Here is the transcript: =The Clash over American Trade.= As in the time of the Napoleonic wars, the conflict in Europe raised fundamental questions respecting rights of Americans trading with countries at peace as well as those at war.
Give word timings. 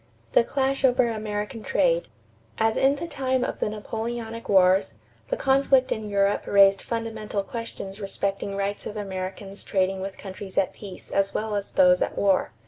=The 0.31 0.43
Clash 0.43 0.83
over 0.83 1.09
American 1.11 1.61
Trade.= 1.61 2.07
As 2.57 2.75
in 2.75 2.95
the 2.95 3.07
time 3.07 3.43
of 3.43 3.59
the 3.59 3.69
Napoleonic 3.69 4.49
wars, 4.49 4.95
the 5.29 5.37
conflict 5.37 5.91
in 5.91 6.09
Europe 6.09 6.47
raised 6.47 6.81
fundamental 6.81 7.43
questions 7.43 8.01
respecting 8.01 8.55
rights 8.55 8.87
of 8.87 8.97
Americans 8.97 9.63
trading 9.63 10.01
with 10.01 10.17
countries 10.17 10.57
at 10.57 10.73
peace 10.73 11.11
as 11.11 11.35
well 11.35 11.53
as 11.53 11.73
those 11.73 12.01
at 12.01 12.17
war. 12.17 12.49